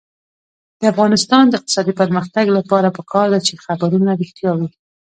[0.79, 4.69] د افغانستان د اقتصادي پرمختګ لپاره پکار ده چې خبرونه رښتیا وي.